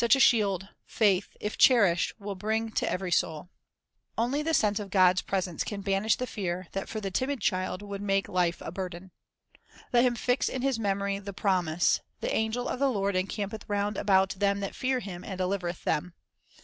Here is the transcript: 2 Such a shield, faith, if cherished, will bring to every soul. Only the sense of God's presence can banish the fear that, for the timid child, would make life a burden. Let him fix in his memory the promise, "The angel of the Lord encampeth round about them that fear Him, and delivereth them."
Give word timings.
2 0.01 0.05
Such 0.05 0.15
a 0.15 0.19
shield, 0.19 0.67
faith, 0.87 1.37
if 1.39 1.59
cherished, 1.59 2.19
will 2.19 2.33
bring 2.33 2.71
to 2.71 2.91
every 2.91 3.11
soul. 3.11 3.51
Only 4.17 4.41
the 4.41 4.55
sense 4.55 4.79
of 4.79 4.89
God's 4.89 5.21
presence 5.21 5.63
can 5.63 5.81
banish 5.81 6.15
the 6.15 6.25
fear 6.25 6.65
that, 6.71 6.89
for 6.89 6.99
the 6.99 7.11
timid 7.11 7.39
child, 7.39 7.83
would 7.83 8.01
make 8.01 8.27
life 8.27 8.63
a 8.65 8.71
burden. 8.71 9.11
Let 9.93 10.03
him 10.03 10.15
fix 10.15 10.49
in 10.49 10.63
his 10.63 10.79
memory 10.79 11.19
the 11.19 11.33
promise, 11.33 11.99
"The 12.19 12.33
angel 12.33 12.67
of 12.67 12.79
the 12.79 12.89
Lord 12.89 13.15
encampeth 13.15 13.69
round 13.69 13.95
about 13.95 14.31
them 14.31 14.59
that 14.61 14.73
fear 14.73 15.01
Him, 15.01 15.23
and 15.23 15.37
delivereth 15.37 15.83
them." 15.83 16.15